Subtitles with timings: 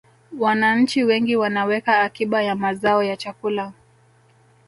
[0.39, 3.73] wananchi wengi wanaweka akiba ya mazao ya chakula